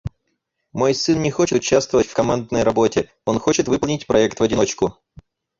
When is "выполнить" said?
3.67-4.07